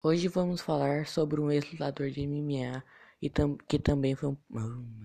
Hoje 0.00 0.28
vamos 0.28 0.60
falar 0.60 1.08
sobre 1.08 1.40
um 1.40 1.50
ex-lutador 1.50 2.08
de 2.10 2.24
MMA 2.24 2.84
e 3.20 3.28
tam 3.28 3.56
que 3.56 3.80
também 3.80 4.14
foi 4.14 4.28
um. 4.28 4.36
Oh, 4.54 4.98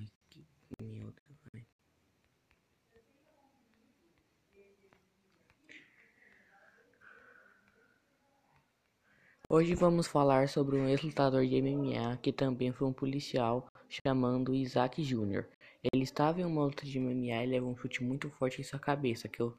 Hoje 9.50 9.74
vamos 9.74 10.06
falar 10.06 10.48
sobre 10.48 10.78
um 10.78 10.88
ex-lutador 10.88 11.44
de 11.48 11.60
MMA 11.60 12.18
que 12.18 12.32
também 12.32 12.72
foi 12.72 12.88
um 12.88 12.94
policial 12.94 13.68
chamando 13.90 14.54
Isaac 14.54 15.02
Jr. 15.02 15.48
Ele 15.92 16.04
estava 16.04 16.40
em 16.40 16.46
uma 16.46 16.66
luta 16.66 16.86
de 16.86 17.00
MMA 17.00 17.44
e 17.44 17.48
levou 17.48 17.72
um 17.72 17.78
chute 17.78 18.04
muito 18.04 18.30
forte 18.30 18.62
em 18.62 18.64
sua 18.64 18.80
cabeça 18.80 19.28
que 19.28 19.42
o 19.42 19.58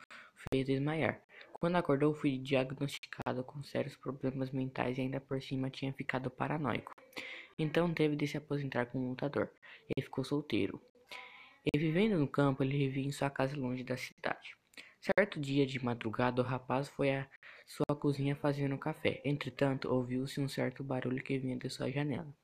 fez 0.52 0.64
desmaiar. 0.64 1.23
Quando 1.54 1.76
acordou, 1.76 2.14
foi 2.14 2.36
diagnosticado 2.36 3.42
com 3.44 3.62
sérios 3.62 3.96
problemas 3.96 4.50
mentais 4.50 4.98
e 4.98 5.00
ainda 5.00 5.20
por 5.20 5.40
cima 5.40 5.70
tinha 5.70 5.92
ficado 5.92 6.30
paranoico. 6.30 6.92
Então 7.58 7.92
teve 7.94 8.16
de 8.16 8.26
se 8.26 8.36
aposentar 8.36 8.86
como 8.86 9.08
lutador. 9.08 9.50
Ele 9.88 10.04
ficou 10.04 10.24
solteiro. 10.24 10.80
E 11.64 11.78
vivendo 11.78 12.18
no 12.18 12.28
campo, 12.28 12.62
ele 12.62 12.76
vivia 12.76 13.06
em 13.06 13.12
sua 13.12 13.30
casa 13.30 13.56
longe 13.56 13.82
da 13.82 13.96
cidade. 13.96 14.56
Certo 15.00 15.40
dia 15.40 15.64
de 15.64 15.82
madrugada, 15.82 16.42
o 16.42 16.44
rapaz 16.44 16.88
foi 16.88 17.10
à 17.10 17.26
sua 17.66 17.96
cozinha 17.96 18.36
fazendo 18.36 18.76
café. 18.76 19.22
Entretanto, 19.24 19.90
ouviu-se 19.90 20.40
um 20.40 20.48
certo 20.48 20.84
barulho 20.84 21.22
que 21.22 21.38
vinha 21.38 21.56
de 21.56 21.70
sua 21.70 21.90
janela. 21.90 22.34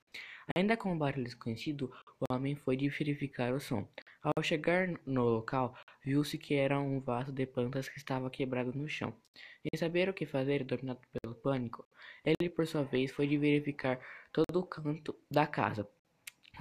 Ainda 0.57 0.77
com 0.77 0.93
um 0.93 0.99
barulho 0.99 1.25
desconhecido, 1.25 1.93
o 2.19 2.33
homem 2.33 2.57
foi 2.57 2.77
de 2.77 2.89
verificar 2.89 3.53
o 3.53 3.61
som. 3.61 3.87
Ao 4.23 4.43
chegar 4.43 4.89
no 5.07 5.25
local, 5.25 5.75
viu-se 6.05 6.37
que 6.37 6.55
era 6.55 6.79
um 6.79 7.01
vaso 7.01 7.33
de 7.33 7.47
plantas 7.47 7.89
que 7.89 7.99
estava 7.99 8.29
quebrado 8.29 8.73
no 8.73 8.89
chão. 8.89 9.15
Sem 9.63 9.79
saber 9.79 10.09
o 10.09 10.15
que 10.15 10.27
fazer, 10.27 10.65
dominado 10.65 11.01
pelo 11.13 11.35
pânico, 11.35 11.87
ele 12.25 12.51
por 12.51 12.67
sua 12.67 12.83
vez 12.83 13.11
foi 13.13 13.27
de 13.27 13.39
verificar 13.39 14.01
todo 14.33 14.59
o 14.59 14.67
canto 14.67 15.15
da 15.31 15.47
casa. 15.47 15.89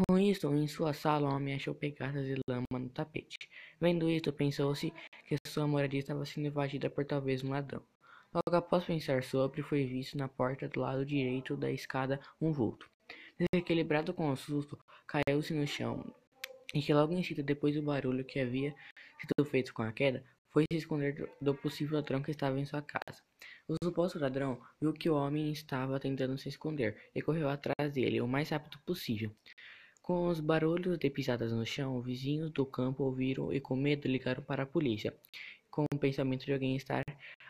Com 0.07 0.17
isso, 0.17 0.53
em 0.53 0.67
sua 0.67 0.93
sala, 0.93 1.29
o 1.29 1.33
homem 1.33 1.55
achou 1.55 1.73
pegadas 1.73 2.25
de 2.25 2.35
lama 2.47 2.79
no 2.79 2.89
tapete. 2.89 3.37
Vendo 3.81 4.09
isto, 4.09 4.31
pensou-se 4.31 4.93
que 5.25 5.35
sua 5.47 5.67
moradia 5.67 5.99
estava 5.99 6.25
sendo 6.25 6.47
invadida 6.47 6.89
por 6.89 7.03
talvez 7.05 7.43
um 7.43 7.49
ladrão. 7.49 7.83
Logo 8.33 8.55
após 8.55 8.85
pensar 8.85 9.23
sobre, 9.23 9.63
foi 9.63 9.85
visto 9.85 10.17
na 10.17 10.27
porta 10.27 10.67
do 10.69 10.79
lado 10.79 11.05
direito 11.05 11.57
da 11.57 11.71
escada 11.71 12.19
um 12.39 12.51
vulto. 12.53 12.89
Desequilibrado 13.39 14.13
com 14.13 14.29
o 14.31 14.35
susto, 14.35 14.77
caiu-se 15.07 15.53
no 15.53 15.65
chão 15.65 16.03
e 16.73 16.81
que 16.81 16.93
logo 16.93 17.13
em 17.13 17.23
seguida, 17.23 17.41
depois 17.41 17.73
do 17.73 17.81
barulho 17.81 18.25
que 18.25 18.37
havia 18.37 18.75
sido 19.19 19.49
feito 19.49 19.73
com 19.73 19.81
a 19.81 19.93
queda, 19.93 20.25
foi 20.49 20.65
se 20.69 20.77
esconder 20.77 21.31
do, 21.41 21.55
possível 21.55 21.95
ladrão 21.95 22.21
que 22.21 22.31
estava 22.31 22.59
em 22.59 22.65
sua 22.65 22.81
casa. 22.81 23.21
O 23.67 23.75
suposto 23.81 24.19
ladrão 24.19 24.59
viu 24.81 24.91
que 24.91 25.09
o 25.09 25.15
homem 25.15 25.51
estava 25.51 25.99
tentando 25.99 26.37
se 26.37 26.49
esconder 26.49 27.09
e 27.15 27.21
correu 27.21 27.47
atrás 27.47 27.93
dele 27.93 28.19
o 28.19 28.27
mais 28.27 28.49
rápido 28.49 28.77
possível. 28.85 29.31
Com 30.01 30.27
os 30.27 30.39
barulhos 30.41 30.97
de 30.97 31.09
pisadas 31.09 31.53
no 31.53 31.65
chão, 31.65 32.01
vizinhos 32.01 32.51
do 32.51 32.65
campo 32.65 33.03
ouviram 33.03 33.53
e 33.53 33.61
com 33.61 33.75
medo 33.75 34.07
ligaram 34.07 34.43
para 34.43 34.63
a 34.63 34.65
polícia, 34.65 35.15
com 35.69 35.85
o 35.93 35.97
pensamento 35.97 36.45
de 36.45 36.51
alguém 36.51 36.75
estar 36.75 37.05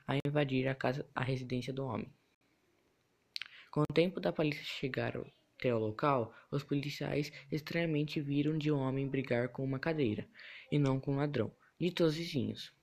a 0.06 0.18
invadir 0.24 0.68
a 0.68 0.76
casa, 0.76 1.04
a 1.16 1.24
residência 1.24 1.74
do 1.74 1.86
homem. 1.86 2.12
Com 3.72 3.82
o 3.82 3.94
tempo 3.94 4.20
da 4.20 4.34
polícia 4.34 4.64
chegar 4.64 5.18
até 5.60 5.76
o 5.76 5.78
local, 5.78 6.34
os 6.50 6.64
policiais 6.64 7.34
estranhamente 7.52 8.22
viram 8.22 8.58
de 8.58 8.72
um 8.72 8.78
homem 8.78 9.10
brigar 9.10 9.50
com 9.50 9.62
uma 9.62 9.78
cadeira, 9.78 10.26
e 10.72 10.80
não 10.80 11.02
com 11.02 11.12
um 11.12 11.18
ladrão, 11.18 11.52
dito 11.78 12.06
os 12.06 12.16
vizinhos. 12.16 12.74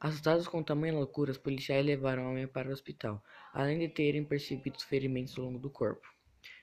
Assustados 0.00 0.48
com 0.48 0.60
tamanha 0.60 0.94
loucura, 0.94 1.30
os 1.30 1.38
policiais 1.38 1.86
levaram 1.86 2.24
o 2.24 2.30
homem 2.30 2.48
para 2.48 2.68
o 2.68 2.72
hospital, 2.72 3.22
além 3.54 3.78
de 3.78 3.88
terem 3.88 4.24
percebido 4.24 4.80
ferimentos 4.80 5.38
ao 5.38 5.44
longo 5.44 5.60
do 5.60 5.70
corpo. 5.70 6.04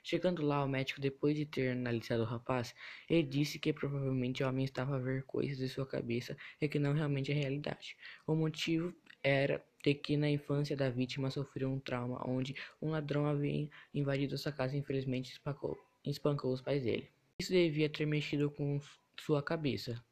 Chegando 0.03 0.45
lá, 0.45 0.61
o 0.65 0.67
médico, 0.67 0.99
depois 0.99 1.33
de 1.33 1.45
ter 1.45 1.71
analisado 1.71 2.23
o 2.23 2.25
rapaz, 2.25 2.75
ele 3.09 3.23
disse 3.23 3.57
que 3.57 3.71
provavelmente 3.71 4.43
o 4.43 4.47
homem 4.49 4.65
estava 4.65 4.97
a 4.97 4.99
ver 4.99 5.23
coisas 5.23 5.61
em 5.61 5.67
sua 5.69 5.85
cabeça 5.85 6.35
e 6.59 6.67
que 6.67 6.77
não 6.77 6.91
realmente 6.91 7.31
é 7.31 7.35
realidade. 7.35 7.95
O 8.27 8.35
motivo 8.35 8.93
era 9.23 9.63
de 9.83 9.93
que 9.93 10.17
na 10.17 10.29
infância 10.29 10.75
da 10.75 10.89
vítima 10.89 11.31
sofreu 11.31 11.69
um 11.69 11.79
trauma 11.79 12.21
onde 12.27 12.55
um 12.81 12.91
ladrão 12.91 13.25
havia 13.25 13.69
invadido 13.93 14.37
sua 14.37 14.51
casa 14.51 14.75
e 14.75 14.79
infelizmente 14.79 15.31
espancou, 15.31 15.77
espancou 16.05 16.53
os 16.53 16.61
pais 16.61 16.83
dele. 16.83 17.09
Isso 17.39 17.51
devia 17.51 17.89
ter 17.89 18.05
mexido 18.05 18.51
com 18.51 18.79
sua 19.19 19.41
cabeça. 19.41 20.03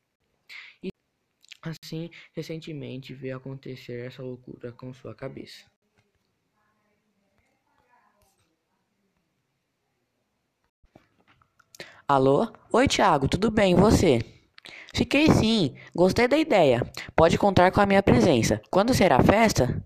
E 0.84 0.90
assim, 1.62 2.10
recentemente 2.34 3.14
veio 3.14 3.38
acontecer 3.38 4.08
essa 4.08 4.24
loucura 4.24 4.72
com 4.72 4.94
sua 4.94 5.14
cabeça. 5.14 5.66
Alô? 12.08 12.52
Oi, 12.74 12.88
Thiago, 12.90 13.30
tudo 13.30 13.50
bem, 13.50 13.72
e 13.72 13.76
você? 13.76 14.20
Fiquei 14.94 15.30
sim, 15.30 15.76
gostei 15.96 16.28
da 16.28 16.38
ideia. 16.38 16.84
Pode 17.16 17.38
contar 17.38 17.72
com 17.72 17.82
a 17.82 17.86
minha 17.86 18.04
presença. 18.04 18.62
Quando 18.70 18.94
será 18.94 19.18
a 19.18 19.24
festa? 19.24 19.84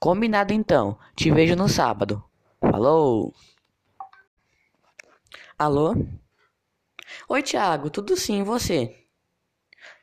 Combinado 0.00 0.52
então, 0.52 0.98
te 1.16 1.30
vejo 1.30 1.56
no 1.56 1.68
sábado. 1.68 2.22
Falou! 2.60 3.34
Alô? 5.58 5.94
Oi, 7.28 7.42
Thiago, 7.42 7.88
tudo 7.88 8.16
sim, 8.16 8.42
você? 8.42 9.06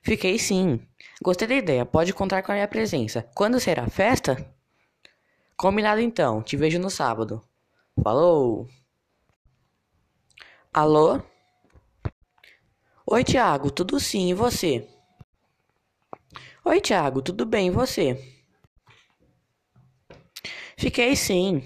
Fiquei 0.01 0.39
sim, 0.39 0.79
gostei 1.21 1.47
da 1.47 1.55
ideia. 1.55 1.85
Pode 1.85 2.13
contar 2.13 2.41
com 2.41 2.51
a 2.51 2.55
minha 2.55 2.67
presença. 2.67 3.29
Quando 3.35 3.59
será 3.59 3.83
a 3.83 3.89
festa? 3.89 4.53
Combinado 5.55 6.01
então, 6.01 6.41
te 6.41 6.57
vejo 6.57 6.79
no 6.79 6.89
sábado. 6.89 7.41
Falou! 8.01 8.67
Alô? 10.73 11.21
Oi, 13.13 13.25
Tiago, 13.25 13.69
tudo 13.69 13.99
sim, 13.99 14.29
e 14.29 14.33
você? 14.33 14.87
Oi, 16.63 16.79
Tiago, 16.79 17.21
tudo 17.21 17.45
bem, 17.45 17.67
e 17.67 17.69
você? 17.69 18.17
Fiquei 20.77 21.13
sim. 21.17 21.61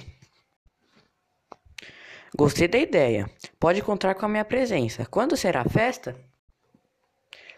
Gostei 2.36 2.68
da 2.68 2.80
ideia. 2.80 3.30
Pode 3.60 3.84
contar 3.84 4.16
com 4.16 4.26
a 4.26 4.30
minha 4.30 4.44
presença. 4.44 5.06
Quando 5.06 5.38
será 5.38 5.62
a 5.62 5.70
festa? 5.70 6.20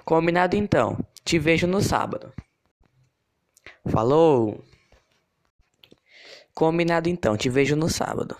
Combinado 0.04 0.58
então. 0.58 0.98
Te 1.24 1.40
vejo 1.40 1.66
no 1.66 1.82
sábado. 1.82 2.34
Falou! 3.90 4.62
Combinado 6.54 7.08
então. 7.08 7.38
Te 7.38 7.48
vejo 7.48 7.78
no 7.78 7.88
sábado. 7.88 8.36